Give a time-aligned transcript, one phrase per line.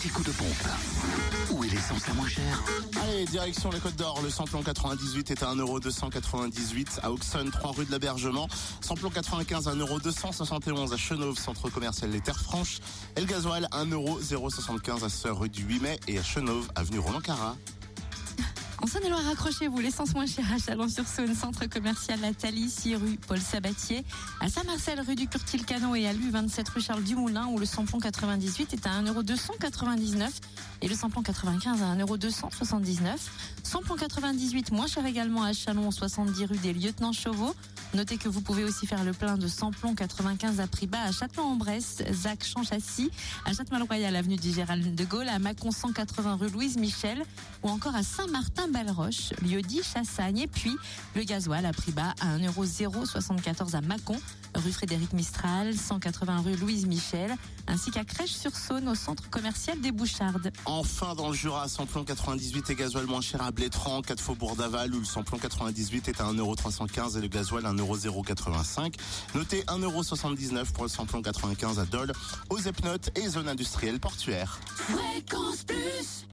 [0.00, 1.50] petit coup de pompe.
[1.50, 2.62] Où est l'essence la moins chère
[3.02, 4.20] Allez, direction les Côtes d'Or.
[4.22, 8.48] Le samplon 98 est à 1,298€ à Auxonne, 3 rue de l'Abergement.
[8.80, 12.78] Samplon 95 à 1,271€ à Chenauve, centre commercial Les Terres Franches.
[13.16, 17.20] Et le gasoil 1,075€ à Sœur rue du 8 mai et à Chenauve, avenue Roland
[17.20, 17.56] Cara.
[18.82, 23.38] En Saône-et-Loire, accrochez-vous, l'essence moins chère à Chalon-sur-Saône, centre commercial La Thalie, 6 rue Paul
[23.38, 24.06] Sabatier,
[24.40, 27.98] à Saint-Marcel, rue du Curtil-Canon et à Lu, 27 rue Charles Dumoulin, où le samplon
[27.98, 30.28] 98 est à 1,299€
[30.80, 33.18] et le samplon 95 à 1,279€.
[33.64, 37.54] Samplon 98 moins cher également à Chalon, 70 rue des Lieutenants Chauveau.
[37.92, 41.10] Notez que vous pouvez aussi faire le plein de samplon 95 à prix bas à
[41.10, 43.10] Châtellon-en-Bresse, Zac Champchassis,
[43.44, 47.24] à Châtemal-Royal, avenue du Gérald de Gaulle, à Mâcon 180 rue Louise Michel
[47.64, 50.38] ou encore à Saint-Martin-Belleroche, lieu-dit Chassagne.
[50.38, 50.76] Et puis
[51.16, 54.20] le gasoil à prix bas à 1,074€ à Mâcon,
[54.54, 57.34] rue Frédéric Mistral, 180 rue Louise Michel,
[57.66, 60.52] ainsi qu'à Crèche-sur-Saône au centre commercial des Bouchardes.
[60.64, 64.94] Enfin, dans le Jura, samplon 98 et gasoil moins cher à Blétran, 4 Faubourg d'Aval,
[64.94, 68.94] où le samplon 98 est à 1,315€ et le gasoil 1,085€.
[69.34, 72.12] Notez 1,79€ pour le samplon 95 à Dole,
[72.48, 74.58] aux Epnotes et zone industrielle portuaire.
[74.76, 76.26] Fréquence Plus